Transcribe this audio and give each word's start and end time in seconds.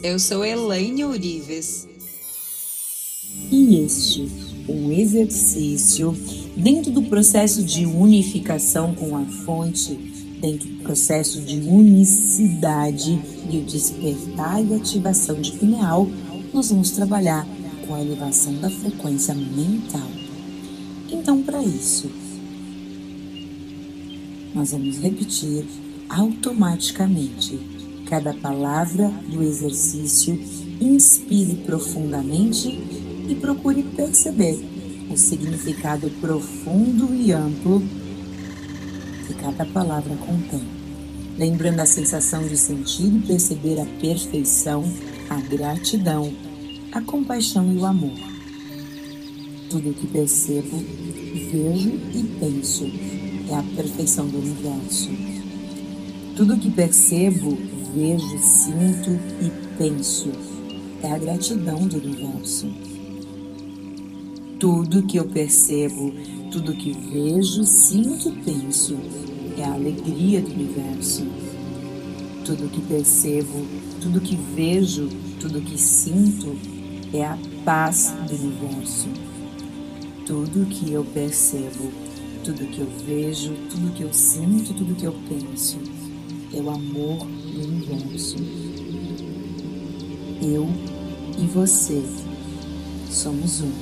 Eu 0.00 0.16
sou 0.20 0.44
Elaine 0.44 1.04
Urives. 1.04 1.88
E 3.50 3.78
este, 3.80 4.28
um 4.68 4.92
exercício 4.92 6.16
dentro 6.56 6.92
do 6.92 7.02
processo 7.02 7.64
de 7.64 7.84
unificação 7.84 8.94
com 8.94 9.16
a 9.16 9.24
fonte, 9.24 9.94
dentro 10.40 10.68
do 10.68 10.82
processo 10.84 11.40
de 11.40 11.56
unicidade 11.68 13.20
e 13.50 13.58
o 13.58 13.64
despertar 13.64 14.64
e 14.64 14.74
ativação 14.74 15.40
de 15.40 15.50
pineal, 15.52 16.08
nós 16.54 16.70
vamos 16.70 16.92
trabalhar 16.92 17.44
com 17.84 17.94
a 17.94 18.00
elevação 18.00 18.54
da 18.60 18.70
frequência 18.70 19.34
mental. 19.34 20.08
Então, 21.10 21.42
para 21.42 21.60
isso, 21.60 22.08
nós 24.54 24.70
vamos 24.70 24.98
repetir 24.98 25.66
automaticamente 26.08 27.58
cada 28.08 28.32
palavra 28.34 29.08
do 29.28 29.42
exercício. 29.42 30.38
Inspire 30.80 31.56
profundamente 31.66 32.68
e 33.28 33.34
procure 33.34 33.82
perceber 33.82 34.58
o 35.10 35.16
significado 35.16 36.10
profundo 36.20 37.14
e 37.14 37.32
amplo 37.32 37.82
que 39.26 39.34
cada 39.34 39.64
palavra 39.66 40.14
contém. 40.16 40.62
Lembrando 41.36 41.80
a 41.80 41.86
sensação 41.86 42.46
de 42.46 42.56
sentir 42.56 43.06
e 43.06 43.20
perceber 43.26 43.80
a 43.80 43.86
perfeição, 44.00 44.84
a 45.28 45.36
gratidão, 45.40 46.32
a 46.92 47.00
compaixão 47.00 47.72
e 47.72 47.76
o 47.76 47.86
amor. 47.86 48.18
Tudo 49.70 49.90
o 49.90 49.94
que 49.94 50.06
percebo, 50.06 50.78
vejo 51.50 51.90
e 52.14 52.24
penso 52.40 52.90
é 53.50 53.54
a 53.54 53.62
perfeição 53.62 54.26
do 54.26 54.38
universo. 54.38 55.10
Tudo 56.36 56.54
o 56.54 56.58
que 56.58 56.70
percebo, 56.70 57.56
vejo, 57.94 58.38
sinto 58.38 59.10
e 59.40 59.50
penso 59.76 60.30
é 61.02 61.12
a 61.12 61.18
gratidão 61.18 61.86
do 61.86 61.96
universo. 61.96 62.66
Tudo 64.58 65.04
que 65.04 65.16
eu 65.16 65.24
percebo, 65.26 66.12
tudo 66.50 66.74
que 66.74 66.92
vejo, 66.92 67.62
sinto 67.64 68.28
e 68.30 68.32
penso 68.42 68.96
é 69.56 69.64
a 69.64 69.74
alegria 69.74 70.40
do 70.40 70.52
universo. 70.52 71.24
Tudo 72.44 72.68
que 72.70 72.80
percebo, 72.80 73.64
tudo 74.00 74.20
que 74.20 74.36
vejo, 74.56 75.08
tudo 75.40 75.60
que 75.60 75.78
sinto 75.78 76.56
é 77.12 77.24
a 77.24 77.38
paz 77.64 78.12
do 78.26 78.34
universo. 78.34 79.08
Tudo 80.26 80.66
que 80.66 80.92
eu 80.92 81.04
percebo, 81.04 81.92
tudo 82.44 82.66
que 82.66 82.80
eu 82.80 82.88
vejo, 83.06 83.52
tudo 83.70 83.94
que 83.94 84.02
eu 84.02 84.12
sinto, 84.12 84.74
tudo 84.74 84.94
que 84.96 85.04
eu 85.04 85.14
penso 85.28 85.78
é 86.52 86.60
o 86.60 86.70
amor 86.70 87.26
universo. 87.64 88.36
Eu 90.42 90.68
e 91.38 91.46
você 91.46 92.02
somos 93.10 93.60
um. 93.60 93.72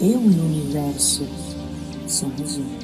Eu 0.00 0.22
e 0.22 0.34
o 0.34 0.44
universo 0.44 1.26
somos 2.06 2.58
um. 2.58 2.80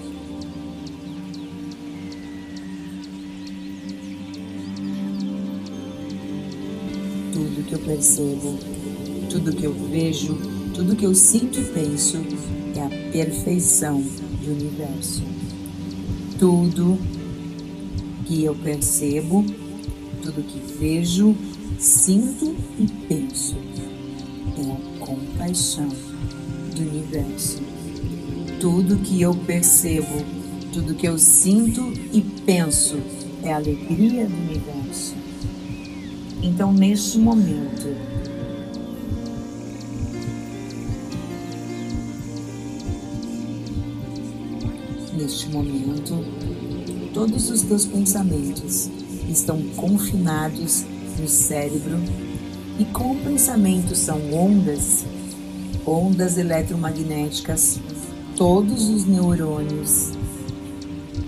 Tudo 7.32 7.64
que 7.66 7.72
eu 7.72 7.78
percebo, 7.78 8.58
tudo 9.30 9.52
que 9.52 9.64
eu 9.64 9.72
vejo, 9.72 10.36
tudo 10.74 10.94
que 10.94 11.04
eu 11.04 11.14
sinto 11.14 11.58
e 11.58 11.64
penso 11.64 12.18
é 12.74 12.82
a 12.82 13.10
perfeição 13.10 14.02
do 14.02 14.52
universo. 14.52 15.22
Tudo 16.38 16.98
que 18.26 18.44
eu 18.44 18.54
percebo, 18.54 19.44
tudo 20.26 20.42
que 20.42 20.58
vejo, 20.78 21.36
sinto 21.78 22.56
e 22.78 22.86
penso 23.06 23.54
é 24.56 24.72
a 24.72 25.06
compaixão 25.06 25.88
do 26.74 26.80
universo. 26.80 27.62
Tudo 28.58 28.96
que 28.98 29.22
eu 29.22 29.34
percebo, 29.34 30.24
tudo 30.72 30.94
que 30.94 31.06
eu 31.06 31.16
sinto 31.16 31.92
e 32.12 32.20
penso 32.44 32.96
é 33.44 33.52
a 33.52 33.56
alegria 33.56 34.26
do 34.26 34.34
universo. 34.34 35.14
Então, 36.42 36.72
neste 36.72 37.18
momento, 37.18 37.94
neste 45.16 45.48
momento, 45.50 46.24
todos 47.14 47.48
os 47.48 47.62
teus 47.62 47.84
pensamentos 47.86 48.90
estão 49.28 49.62
confinados 49.76 50.84
no 51.18 51.28
cérebro 51.28 51.98
e 52.78 52.84
como 52.86 53.16
pensamentos 53.20 53.98
são 53.98 54.20
ondas, 54.32 55.06
ondas 55.86 56.36
eletromagnéticas, 56.36 57.80
todos 58.36 58.88
os 58.88 59.06
neurônios 59.06 60.12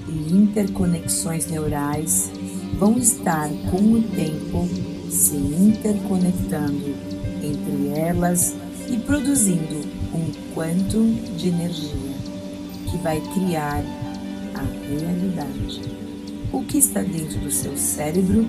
e 0.09 0.33
interconexões 0.33 1.47
neurais 1.47 2.31
vão 2.79 2.99
estar 2.99 3.49
com 3.71 3.93
o 3.93 4.03
tempo 4.03 4.69
se 5.11 5.37
interconectando 5.37 6.95
entre 7.43 7.99
elas 7.99 8.55
e 8.91 8.97
produzindo 8.99 9.81
um 10.15 10.55
quantum 10.55 11.15
de 11.37 11.49
energia 11.49 12.19
que 12.91 12.97
vai 12.99 13.21
criar 13.35 13.83
a 14.55 14.63
realidade. 14.87 16.08
O 16.51 16.63
que 16.63 16.79
está 16.79 17.03
dentro 17.03 17.39
do 17.41 17.51
seu 17.51 17.77
cérebro 17.77 18.49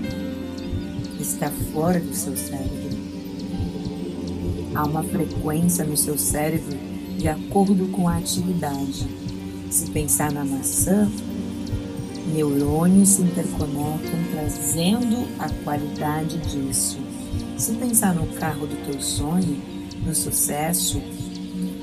está 1.20 1.52
fora 1.74 2.00
do 2.00 2.16
seu 2.16 2.36
cérebro. 2.38 2.98
Há 4.74 4.86
uma 4.86 5.04
frequência 5.04 5.84
no 5.84 5.98
seu 5.98 6.18
cérebro 6.18 6.78
de 7.18 7.28
acordo 7.28 7.88
com 7.90 8.08
a 8.08 8.18
atividade. 8.18 9.06
Se 9.70 9.92
pensar 9.92 10.32
na 10.32 10.46
maçã, 10.46 11.12
neurônios 12.34 13.10
se 13.10 13.22
interconectam 13.22 14.20
trazendo 14.32 15.28
a 15.38 15.50
qualidade 15.66 16.38
disso. 16.38 16.98
Se 17.58 17.74
pensar 17.74 18.16
no 18.16 18.28
carro 18.40 18.66
do 18.66 18.86
teu 18.90 19.02
sonho, 19.02 19.62
no 20.06 20.16
sucesso, 20.16 21.02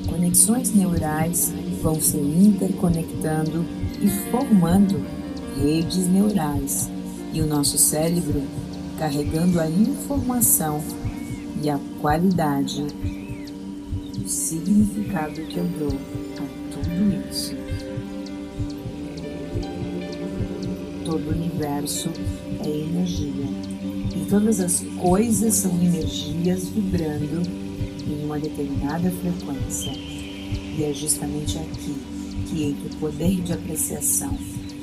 conexões 0.09 0.75
neurais 0.75 1.53
vão 1.83 2.01
se 2.01 2.17
interconectando 2.17 3.67
e 4.01 4.09
formando 4.31 5.26
redes 5.63 6.07
neurais, 6.07 6.91
e 7.33 7.41
o 7.41 7.47
nosso 7.47 7.77
cérebro 7.77 8.43
carregando 8.99 9.61
a 9.61 9.69
informação 9.69 10.83
e 11.63 11.69
a 11.69 11.79
qualidade, 12.01 12.87
o 14.25 14.29
significado 14.29 15.41
que 15.43 15.59
eu 15.59 15.65
dou 15.79 15.93
a 16.39 16.73
tudo 16.73 17.31
isso. 17.31 17.55
Todo 21.05 21.29
o 21.29 21.31
universo 21.31 22.11
é 22.65 22.69
energia 22.69 23.45
e 24.15 24.27
todas 24.29 24.61
as 24.61 24.83
coisas 25.01 25.55
são 25.55 25.71
energias 25.81 26.69
vibrando 26.69 27.43
em 28.07 28.25
uma 28.25 28.39
determinada 28.39 29.11
frequência. 29.11 29.93
E 29.93 30.85
é 30.85 30.93
justamente 30.93 31.59
aqui 31.59 31.95
que 32.49 32.65
entra 32.65 32.87
o 32.87 32.97
poder 32.97 33.41
de 33.43 33.53
apreciação. 33.53 34.37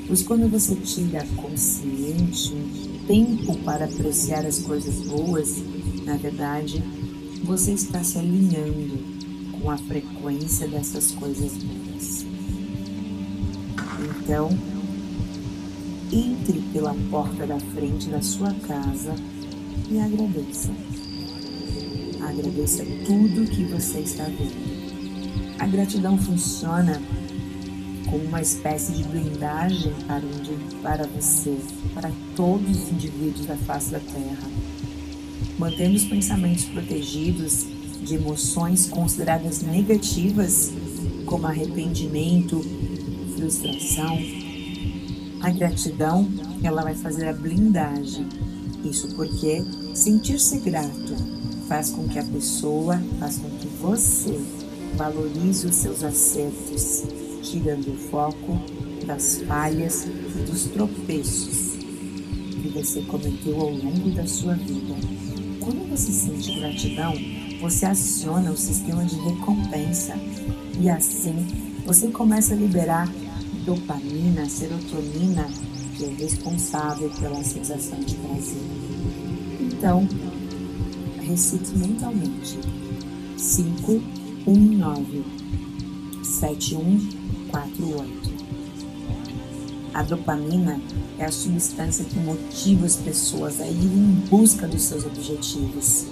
Pois 0.06 0.22
quando 0.22 0.50
você 0.50 0.74
tira 0.76 1.26
consciente 1.36 2.52
tempo 3.06 3.56
para 3.58 3.86
apreciar 3.86 4.44
as 4.44 4.58
coisas 4.60 5.06
boas, 5.06 5.62
na 6.04 6.16
verdade, 6.16 6.82
você 7.42 7.72
está 7.72 8.02
se 8.04 8.18
alinhando 8.18 8.98
com 9.52 9.70
a 9.70 9.78
frequência 9.78 10.68
dessas 10.68 11.10
coisas 11.12 11.52
boas. 11.52 12.26
Então, 14.18 14.50
entre 16.12 16.60
pela 16.72 16.94
porta 17.10 17.46
da 17.46 17.58
frente 17.58 18.08
da 18.08 18.20
sua 18.20 18.52
casa 18.52 19.14
e 19.90 19.98
agradeça. 19.98 20.70
Agradeça 22.20 22.84
tudo 23.06 23.50
que 23.50 23.64
você 23.64 24.00
está 24.00 24.24
vendo. 24.24 25.54
A 25.58 25.66
gratidão 25.66 26.18
funciona 26.18 27.00
como 28.14 28.26
uma 28.26 28.40
espécie 28.40 28.92
de 28.92 29.02
blindagem 29.02 29.92
para, 30.06 30.22
para 30.80 31.06
você, 31.08 31.58
para 31.92 32.12
todos 32.36 32.84
os 32.84 32.92
indivíduos 32.92 33.44
da 33.44 33.56
face 33.56 33.90
da 33.90 33.98
Terra. 33.98 34.48
Mantendo 35.58 35.96
os 35.96 36.04
pensamentos 36.04 36.64
protegidos 36.66 37.66
de 38.02 38.14
emoções 38.14 38.86
consideradas 38.86 39.62
negativas, 39.62 40.72
como 41.26 41.48
arrependimento, 41.48 42.64
frustração, 43.36 44.16
a 45.40 45.50
gratidão 45.50 46.28
ela 46.62 46.82
vai 46.82 46.94
fazer 46.94 47.28
a 47.28 47.32
blindagem. 47.32 48.28
Isso 48.84 49.08
porque 49.16 49.64
sentir-se 49.92 50.58
grato 50.58 51.16
faz 51.66 51.90
com 51.90 52.06
que 52.06 52.18
a 52.20 52.24
pessoa, 52.24 53.02
faz 53.18 53.38
com 53.38 53.50
que 53.58 53.66
você 53.80 54.38
valorize 54.96 55.66
os 55.66 55.74
seus 55.74 56.04
acertos 56.04 57.23
tirando 57.44 57.92
o 57.92 57.96
foco 58.10 58.58
das 59.06 59.42
falhas 59.42 60.06
e 60.06 60.50
dos 60.50 60.64
tropeços 60.64 61.74
que 62.50 62.68
você 62.68 63.02
cometeu 63.02 63.60
ao 63.60 63.70
longo 63.70 64.10
da 64.10 64.26
sua 64.26 64.54
vida. 64.54 64.94
quando 65.60 65.88
você 65.90 66.10
sente 66.10 66.58
gratidão, 66.58 67.12
você 67.60 67.86
aciona 67.86 68.50
o 68.50 68.56
sistema 68.56 69.04
de 69.04 69.16
recompensa 69.16 70.14
e 70.80 70.88
assim 70.88 71.46
você 71.86 72.08
começa 72.08 72.54
a 72.54 72.56
liberar 72.56 73.08
dopamina, 73.64 74.48
serotonina, 74.48 75.46
que 75.96 76.04
é 76.04 76.08
responsável 76.08 77.10
pela 77.20 77.42
sensação 77.44 77.98
de 78.00 78.14
prazer. 78.16 78.62
Então, 79.60 80.08
recite 81.20 81.76
mentalmente 81.76 82.58
5, 83.36 84.02
1, 84.46 84.82
9, 87.54 87.70
7, 87.70 87.82
1, 87.82 87.92
4, 87.92 88.00
8. 88.00 88.34
A 89.94 90.02
dopamina 90.02 90.80
é 91.18 91.24
a 91.24 91.30
substância 91.30 92.04
que 92.04 92.18
motiva 92.18 92.84
as 92.84 92.96
pessoas 92.96 93.60
a 93.60 93.66
irem 93.66 93.86
em 93.86 94.22
busca 94.28 94.66
dos 94.66 94.82
seus 94.82 95.06
objetivos. 95.06 96.06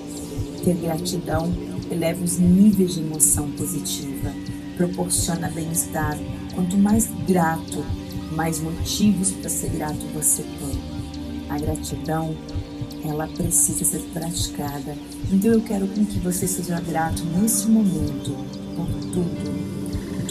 Ter 0.64 0.74
gratidão 0.74 1.52
eleva 1.90 2.22
os 2.22 2.38
níveis 2.38 2.94
de 2.94 3.00
emoção 3.00 3.50
positiva, 3.50 4.32
proporciona 4.76 5.50
bem-estar. 5.50 6.16
Quanto 6.54 6.78
mais 6.78 7.08
grato, 7.26 7.84
mais 8.36 8.60
motivos 8.60 9.32
para 9.32 9.50
ser 9.50 9.70
grato 9.70 10.06
você 10.14 10.42
tem. 10.42 10.80
A 11.50 11.58
gratidão, 11.58 12.36
ela 13.04 13.26
precisa 13.26 13.84
ser 13.84 14.02
praticada. 14.12 14.96
Então 15.30 15.50
eu 15.50 15.60
quero 15.60 15.88
com 15.88 16.04
que 16.06 16.20
você 16.20 16.46
seja 16.46 16.80
grato 16.80 17.24
nesse 17.24 17.66
momento 17.66 18.30
por 18.76 18.86
tudo, 19.12 19.81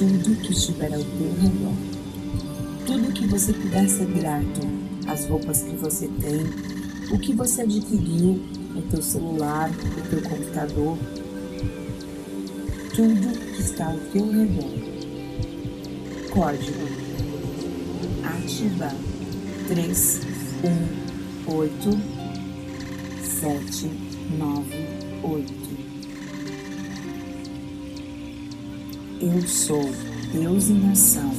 tudo 0.02 0.36
que 0.38 0.52
estiver 0.52 0.92
ao 0.92 1.04
teu 1.04 1.32
redor. 1.40 1.76
Tudo 2.88 3.14
que 3.14 3.28
você 3.28 3.54
puder 3.54 3.88
ser 3.88 4.08
grato, 4.08 4.62
as 5.08 5.28
roupas 5.28 5.62
que 5.62 5.76
você 5.76 6.08
tem, 6.20 6.42
o 7.14 7.20
que 7.20 7.36
você 7.36 7.62
adquiriu, 7.62 8.42
o 8.76 8.82
teu 8.90 9.00
celular, 9.00 9.70
o 9.70 10.10
teu 10.10 10.22
computador, 10.24 10.98
tudo 12.96 13.40
que 13.56 13.62
está 13.62 13.92
ao 13.92 13.98
teu 14.12 14.26
redor. 14.32 14.72
Código. 16.32 16.82
Ativar 18.24 18.96
3 19.68 20.20
1 21.48 21.54
8 21.54 21.90
7 23.22 23.92
9 24.40 24.88
8 25.24 25.61
Eu 29.24 29.40
sou 29.48 29.84
Deus 30.34 30.72
em 30.72 30.90
ação 30.90 31.32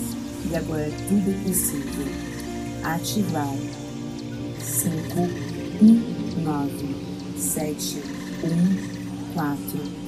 e 0.49 0.55
agora 0.55 0.88
tudo 1.08 1.32
é 1.32 1.34
possível. 1.43 2.06
Ativar 2.84 3.56
5, 4.61 4.93
1, 5.82 6.43
9, 6.44 6.96
7, 7.37 8.02
1, 8.44 9.34
4, 9.34 9.58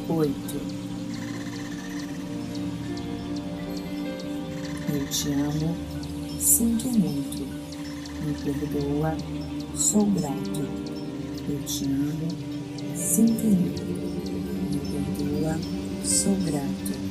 8. 0.08 0.34
Eu 4.92 5.06
te 5.08 5.32
amo, 5.32 5.76
sinto 6.38 6.86
muito, 6.96 7.42
me 8.24 8.34
perdoa, 8.34 9.16
sou 9.74 10.06
grato. 10.06 10.60
Eu 11.48 11.60
te 11.66 11.84
amo, 11.86 12.28
sinto 12.94 13.44
muito, 13.44 13.82
me 13.82 14.78
perdoa, 14.78 15.58
sou 16.04 16.36
grato. 16.36 17.03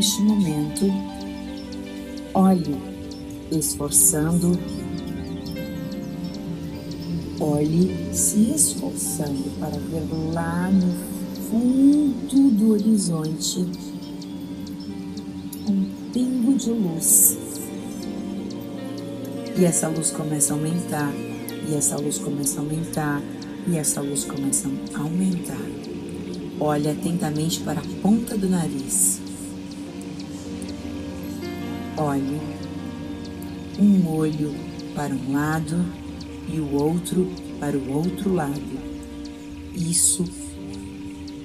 Neste 0.00 0.22
momento, 0.22 0.86
olhe 2.32 2.74
esforçando, 3.52 4.58
olhe 7.38 7.94
se 8.10 8.50
esforçando 8.54 9.50
para 9.60 9.78
ver 9.78 10.08
lá 10.32 10.70
no 10.70 10.90
fundo 11.50 12.50
do 12.50 12.72
horizonte 12.72 13.66
um 15.68 15.84
pingo 16.14 16.54
de 16.54 16.70
luz. 16.70 17.36
E 19.58 19.66
essa 19.66 19.86
luz 19.88 20.10
começa 20.12 20.54
a 20.54 20.56
aumentar, 20.56 21.12
e 21.68 21.74
essa 21.74 21.98
luz 21.98 22.16
começa 22.16 22.58
a 22.58 22.62
aumentar, 22.62 23.22
e 23.68 23.76
essa 23.76 24.00
luz 24.00 24.24
começa 24.24 24.66
a 24.94 24.98
aumentar. 24.98 25.60
Olhe 26.58 26.88
atentamente 26.88 27.60
para 27.60 27.80
a 27.80 27.84
ponta 28.00 28.34
do 28.38 28.48
nariz. 28.48 29.19
Olhe 32.00 32.40
um 33.78 34.08
olho 34.08 34.54
para 34.94 35.14
um 35.14 35.34
lado 35.34 35.84
e 36.48 36.58
o 36.58 36.72
outro 36.72 37.30
para 37.60 37.76
o 37.76 37.92
outro 37.92 38.32
lado. 38.32 38.80
Isso 39.74 40.24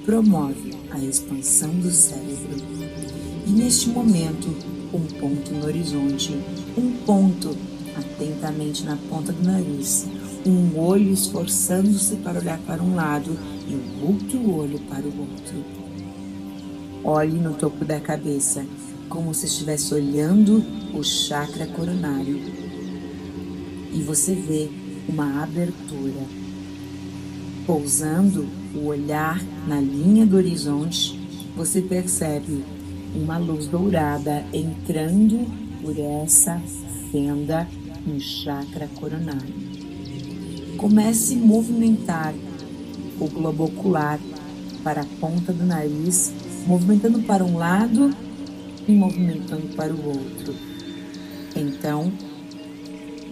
promove 0.06 0.72
a 0.90 0.98
expansão 0.98 1.68
do 1.78 1.90
cérebro. 1.90 2.56
E 3.46 3.50
neste 3.50 3.90
momento, 3.90 4.48
um 4.94 5.02
ponto 5.20 5.52
no 5.52 5.66
horizonte, 5.66 6.34
um 6.74 6.90
ponto 7.04 7.54
atentamente 7.94 8.82
na 8.84 8.96
ponta 9.10 9.34
do 9.34 9.44
nariz, 9.44 10.06
um 10.46 10.78
olho 10.78 11.12
esforçando-se 11.12 12.16
para 12.16 12.40
olhar 12.40 12.58
para 12.60 12.82
um 12.82 12.94
lado 12.94 13.38
e 13.68 13.74
o 13.74 14.08
outro 14.08 14.56
olho 14.56 14.78
para 14.88 15.04
o 15.04 15.20
outro. 15.20 15.64
Olhe 17.04 17.38
no 17.38 17.52
topo 17.52 17.84
da 17.84 18.00
cabeça 18.00 18.64
como 19.08 19.32
se 19.34 19.46
estivesse 19.46 19.94
olhando 19.94 20.64
o 20.94 21.02
chakra 21.02 21.66
coronário 21.66 22.40
e 23.96 24.02
você 24.02 24.34
vê 24.34 24.68
uma 25.08 25.42
abertura. 25.42 26.26
Pousando 27.66 28.46
o 28.74 28.86
olhar 28.86 29.42
na 29.66 29.80
linha 29.80 30.26
do 30.26 30.36
horizonte, 30.36 31.18
você 31.56 31.80
percebe 31.80 32.62
uma 33.14 33.38
luz 33.38 33.66
dourada 33.66 34.44
entrando 34.52 35.46
por 35.80 35.98
essa 35.98 36.60
fenda 37.10 37.66
no 38.06 38.20
chakra 38.20 38.88
coronário. 38.94 39.54
Comece 40.76 41.34
a 41.34 41.38
movimentar 41.38 42.34
o 43.18 43.26
globo 43.28 43.64
ocular 43.64 44.20
para 44.84 45.00
a 45.00 45.06
ponta 45.18 45.52
do 45.52 45.64
nariz, 45.64 46.32
movimentando 46.66 47.20
para 47.22 47.42
um 47.42 47.56
lado 47.56 48.14
e 48.86 48.92
movimentando 48.92 49.68
para 49.74 49.92
o 49.92 50.08
outro. 50.08 50.54
Então, 51.54 52.12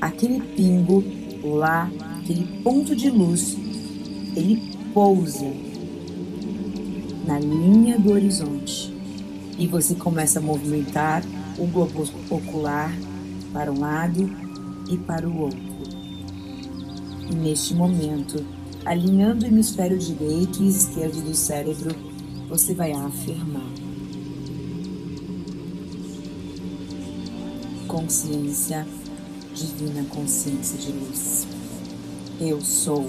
aquele 0.00 0.40
pingo 0.40 1.04
lá, 1.42 1.90
aquele 2.18 2.44
ponto 2.62 2.94
de 2.96 3.10
luz, 3.10 3.56
ele 4.36 4.60
pousa 4.92 5.52
na 7.26 7.38
linha 7.38 7.98
do 7.98 8.12
horizonte 8.12 8.92
e 9.58 9.66
você 9.66 9.94
começa 9.94 10.38
a 10.38 10.42
movimentar 10.42 11.22
o 11.58 11.66
globo 11.66 12.04
ocular 12.30 12.92
para 13.52 13.70
um 13.70 13.78
lado 13.78 14.30
e 14.90 14.96
para 14.98 15.28
o 15.28 15.38
outro. 15.38 15.74
E 17.30 17.34
neste 17.34 17.74
momento, 17.74 18.44
alinhando 18.84 19.44
o 19.44 19.48
hemisfério 19.48 19.98
direito 19.98 20.62
e 20.62 20.68
esquerdo 20.68 21.22
do 21.22 21.34
cérebro, 21.34 21.94
você 22.48 22.74
vai 22.74 22.92
afirmar. 22.92 23.83
Consciência, 27.94 28.84
divina 29.54 30.04
consciência 30.10 30.76
de 30.76 30.90
luz. 30.90 31.46
Eu 32.40 32.60
sou. 32.60 33.08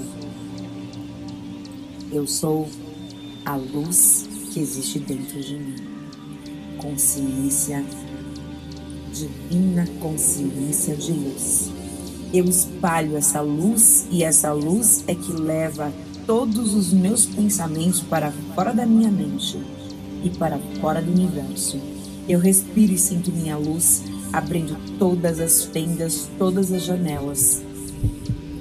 Eu 2.11 2.27
sou 2.27 2.69
a 3.43 3.55
luz 3.55 4.29
que 4.53 4.59
existe 4.59 4.99
dentro 4.99 5.41
de 5.41 5.57
mim. 5.57 5.75
Consciência, 6.77 7.83
divina 9.11 9.87
consciência 9.99 10.95
de 10.95 11.13
luz. 11.13 11.71
Eu 12.31 12.45
espalho 12.45 13.17
essa 13.17 13.41
luz 13.41 14.05
e 14.11 14.23
essa 14.23 14.53
luz 14.53 15.03
é 15.07 15.15
que 15.15 15.33
leva 15.33 15.91
todos 16.27 16.75
os 16.75 16.93
meus 16.93 17.25
pensamentos 17.25 18.01
para 18.01 18.31
fora 18.53 18.71
da 18.71 18.85
minha 18.85 19.09
mente 19.09 19.59
e 20.23 20.29
para 20.29 20.59
fora 20.79 21.01
do 21.01 21.11
universo. 21.11 21.79
Eu 22.29 22.39
respiro 22.39 22.93
e 22.93 22.99
sinto 22.99 23.31
minha 23.31 23.57
luz 23.57 24.03
abrindo 24.33 24.77
todas 24.97 25.39
as 25.39 25.65
fendas, 25.65 26.29
todas 26.37 26.71
as 26.71 26.83
janelas, 26.83 27.61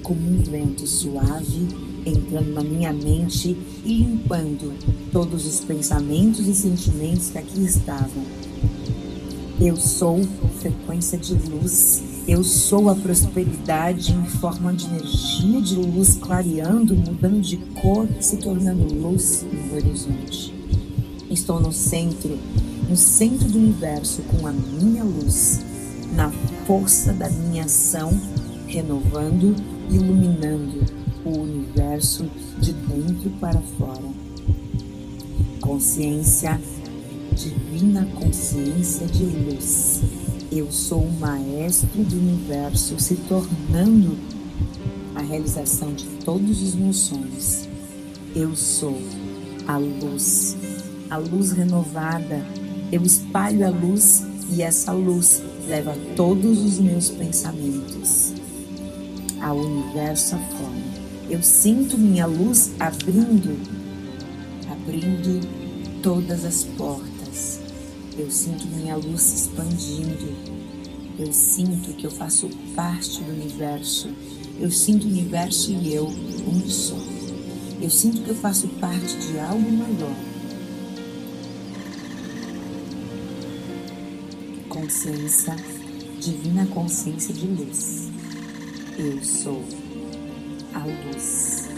como 0.03 0.21
um 0.21 0.43
vento 0.43 0.87
suave 0.87 1.69
entrando 2.07 2.53
na 2.53 2.63
minha 2.63 2.93
mente 2.93 3.57
e 3.85 3.95
limpando 3.95 4.73
todos 5.11 5.47
os 5.47 5.61
pensamentos 5.61 6.47
e 6.47 6.55
sentimentos 6.55 7.31
que 7.31 7.39
aqui 7.39 7.65
estavam. 7.65 8.23
Eu 9.61 9.77
sou 9.77 10.21
frequência 10.59 11.17
de 11.17 11.35
luz, 11.49 12.03
eu 12.27 12.43
sou 12.43 12.89
a 12.89 12.95
prosperidade 12.95 14.13
em 14.13 14.25
forma 14.25 14.73
de 14.73 14.87
energia 14.87 15.61
de 15.61 15.77
luz 15.77 16.17
clareando, 16.17 16.97
mudando 16.97 17.41
de 17.41 17.57
cor, 17.57 18.09
se 18.21 18.37
tornando 18.37 18.93
luz 18.93 19.47
no 19.51 19.77
horizonte. 19.77 20.53
Estou 21.31 21.61
no 21.61 21.73
centro 21.73 22.39
no 22.89 22.97
centro 22.97 23.49
do 23.49 23.59
universo 23.59 24.23
com 24.23 24.47
a 24.47 24.53
minha 24.53 25.05
luz 25.05 25.61
na 26.15 26.31
força 26.67 27.13
da 27.13 27.29
minha 27.29 27.65
ação, 27.65 28.19
renovando 28.67 29.55
e 29.91 29.97
iluminando 29.97 30.85
o 31.25 31.41
universo 31.41 32.31
de 32.59 32.73
dentro 32.73 33.31
para 33.41 33.61
fora. 33.79 34.09
Consciência, 35.61 36.61
divina 37.35 38.07
consciência 38.15 39.07
de 39.07 39.25
luz. 39.25 40.03
Eu 40.53 40.71
sou 40.71 41.03
o 41.03 41.13
maestro 41.19 42.05
do 42.05 42.17
universo, 42.17 42.99
se 42.99 43.17
tornando 43.17 44.17
a 45.17 45.23
realização 45.23 45.93
de 45.93 46.05
todos 46.25 46.63
os 46.63 46.75
meus 46.75 46.99
sonhos. 46.99 47.69
Eu 48.37 48.55
sou 48.55 48.97
a 49.67 49.79
luz, 49.79 50.57
a 51.11 51.17
luz 51.17 51.53
renovada. 51.53 52.64
Eu 52.95 53.03
espalho 53.03 53.67
a 53.67 53.71
luz 53.71 54.25
e 54.53 54.63
essa 54.63 54.93
luz 54.93 55.43
leva 55.67 55.97
todos 56.15 56.61
os 56.63 56.79
meus 56.79 57.09
pensamentos 57.09 58.33
ao 59.41 59.59
universo 59.59 60.37
afora. 60.37 60.85
Eu 61.29 61.43
sinto 61.43 61.99
minha 61.99 62.25
luz 62.25 62.71
abrindo, 62.79 63.59
abrindo 64.71 65.45
todas 66.05 66.45
as 66.45 66.63
portas. 66.63 67.59
Eu 68.17 68.31
sinto 68.31 68.65
minha 68.69 68.95
luz 68.95 69.23
se 69.23 69.49
expandindo. 69.49 70.33
Eu 71.19 71.33
sinto 71.33 71.95
que 71.95 72.07
eu 72.07 72.13
faço 72.13 72.49
parte 72.77 73.21
do 73.25 73.33
universo. 73.33 74.09
Eu 74.61 74.71
sinto 74.71 75.09
o 75.09 75.11
universo 75.11 75.73
e 75.73 75.93
eu 75.93 76.07
um 76.07 76.71
só. 76.71 76.95
Eu 77.83 77.91
sinto 77.91 78.23
que 78.23 78.31
eu 78.31 78.37
faço 78.37 78.69
parte 78.69 79.17
de 79.17 79.41
algo 79.41 79.73
maior. 79.73 80.15
Consciência, 84.85 85.57
divina 86.21 86.67
consciência 86.67 87.33
de 87.33 87.47
luz. 87.47 88.11
Eu 88.99 89.25
sou 89.25 89.65
a 90.75 90.85
luz. 90.85 91.71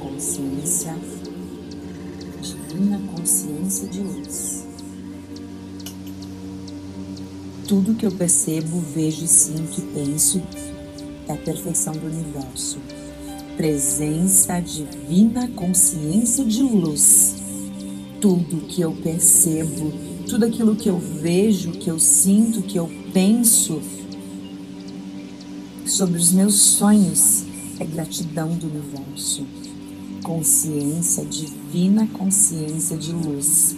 Consciência, 0.00 0.96
divina 2.40 2.98
consciência 3.14 3.86
de 3.86 4.00
luz. 4.00 4.64
Tudo 7.68 7.94
que 7.96 8.06
eu 8.06 8.12
percebo, 8.12 8.80
vejo, 8.80 9.26
sinto 9.26 9.80
e 9.80 9.82
penso 9.92 10.42
é 11.28 11.34
a 11.34 11.36
perfeição 11.36 11.92
do 11.92 12.06
universo. 12.06 12.78
Presença 13.58 14.58
divina 14.58 15.46
consciência 15.48 16.46
de 16.46 16.62
luz. 16.62 17.36
Tudo 18.22 18.66
que 18.68 18.80
eu 18.80 18.92
percebo, 18.92 20.17
tudo 20.28 20.44
aquilo 20.44 20.76
que 20.76 20.90
eu 20.90 20.98
vejo, 20.98 21.70
que 21.72 21.88
eu 21.88 21.98
sinto, 21.98 22.60
que 22.60 22.78
eu 22.78 22.88
penso 23.14 23.80
sobre 25.86 26.18
os 26.18 26.30
meus 26.32 26.54
sonhos 26.54 27.44
é 27.80 27.84
gratidão 27.86 28.50
do 28.50 28.66
universo. 28.66 29.46
Consciência, 30.22 31.24
divina 31.24 32.06
consciência 32.08 32.96
de 32.98 33.10
luz. 33.10 33.74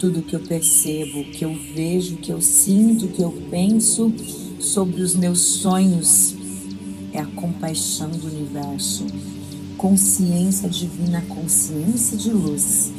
Tudo 0.00 0.22
que 0.22 0.34
eu 0.34 0.40
percebo, 0.40 1.22
que 1.30 1.44
eu 1.44 1.56
vejo, 1.72 2.16
que 2.16 2.32
eu 2.32 2.42
sinto, 2.42 3.06
que 3.06 3.22
eu 3.22 3.30
penso 3.48 4.12
sobre 4.58 5.02
os 5.02 5.14
meus 5.14 5.38
sonhos 5.38 6.34
é 7.12 7.20
a 7.20 7.26
compaixão 7.26 8.10
do 8.10 8.26
universo. 8.26 9.06
Consciência 9.76 10.68
divina, 10.68 11.22
consciência 11.28 12.16
de 12.16 12.30
luz. 12.32 12.90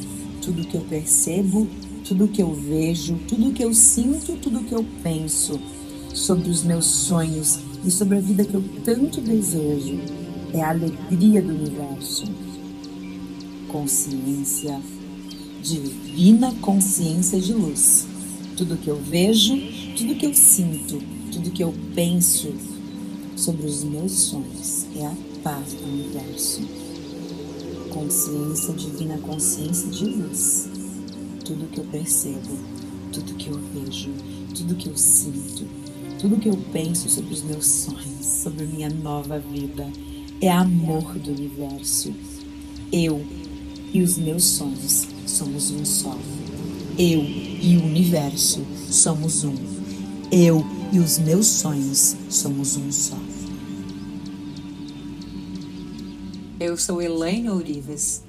Tudo 0.41 0.65
que 0.65 0.75
eu 0.75 0.81
percebo, 0.81 1.67
tudo 2.03 2.27
que 2.27 2.41
eu 2.41 2.53
vejo, 2.53 3.17
tudo 3.27 3.53
que 3.53 3.63
eu 3.63 3.73
sinto, 3.73 4.37
tudo 4.37 4.63
que 4.63 4.75
eu 4.75 4.85
penso 5.01 5.59
sobre 6.13 6.49
os 6.49 6.63
meus 6.63 6.85
sonhos 6.85 7.59
e 7.83 7.89
sobre 7.89 8.17
a 8.17 8.21
vida 8.21 8.45
que 8.45 8.53
eu 8.53 8.63
tanto 8.83 9.21
desejo 9.21 9.99
é 10.53 10.61
a 10.61 10.69
alegria 10.69 11.41
do 11.41 11.49
universo. 11.49 12.25
Consciência, 13.69 14.79
divina 15.61 16.53
consciência 16.61 17.39
de 17.39 17.53
luz. 17.53 18.05
Tudo 18.55 18.77
que 18.77 18.89
eu 18.89 18.97
vejo, 18.97 19.55
tudo 19.97 20.15
que 20.15 20.25
eu 20.25 20.33
sinto, 20.33 21.01
tudo 21.31 21.51
que 21.51 21.63
eu 21.63 21.73
penso 21.95 22.53
sobre 23.35 23.65
os 23.65 23.83
meus 23.83 24.11
sonhos 24.11 24.85
é 24.95 25.05
a 25.05 25.15
paz 25.41 25.73
do 25.73 25.83
universo. 25.85 26.61
Consciência, 27.89 28.73
divina 28.73 29.17
consciência 29.17 29.89
de 29.89 30.05
luz. 30.05 30.72
Tudo 31.45 31.67
que 31.67 31.79
eu 31.79 31.85
percebo, 31.85 32.57
tudo 33.11 33.33
que 33.35 33.49
eu 33.49 33.59
vejo, 33.73 34.11
tudo 34.55 34.75
que 34.75 34.89
eu 34.89 34.97
sinto, 34.97 35.67
tudo 36.19 36.37
que 36.37 36.49
eu 36.49 36.57
penso 36.71 37.09
sobre 37.09 37.33
os 37.33 37.43
meus 37.43 37.65
sonhos, 37.65 38.25
sobre 38.25 38.65
minha 38.65 38.89
nova 38.89 39.39
vida 39.39 39.85
é 40.41 40.49
amor 40.49 41.17
do 41.19 41.31
universo. 41.31 42.13
Eu 42.91 43.25
e 43.93 44.01
os 44.01 44.17
meus 44.17 44.43
sonhos 44.43 45.07
somos 45.25 45.71
um 45.71 45.83
só. 45.85 46.17
Eu 46.97 47.23
e 47.23 47.77
o 47.77 47.85
universo 47.85 48.61
somos 48.89 49.43
um. 49.43 49.55
Eu 50.31 50.65
e 50.91 50.99
os 50.99 51.17
meus 51.19 51.47
sonhos 51.47 52.15
somos 52.29 52.75
um 52.75 52.91
só. 52.91 53.17
Eu 56.59 56.77
sou 56.77 57.01
Elaine 57.01 57.49
Ourives. 57.49 58.21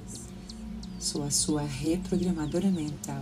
Sou 1.15 1.23
a 1.23 1.31
sua 1.31 1.61
reprogramadora 1.61 2.69
mental. 2.69 3.21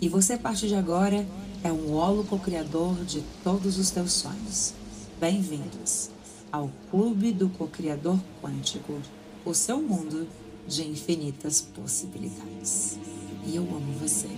E 0.00 0.08
você, 0.08 0.32
a 0.32 0.38
partir 0.38 0.66
de 0.66 0.74
agora, 0.74 1.24
é 1.62 1.70
um 1.70 1.94
holo 1.94 2.24
co-criador 2.24 3.04
de 3.04 3.22
todos 3.44 3.78
os 3.78 3.88
teus 3.92 4.14
sonhos. 4.14 4.74
Bem-vindos! 5.20 6.10
ao 6.50 6.68
Clube 6.90 7.30
do 7.30 7.48
Cocriador 7.50 8.18
Quântico, 8.42 9.00
o 9.44 9.54
seu 9.54 9.80
mundo 9.80 10.26
de 10.66 10.88
infinitas 10.88 11.60
possibilidades. 11.60 12.98
E 13.46 13.54
eu 13.54 13.62
amo 13.62 13.92
você. 13.92 14.33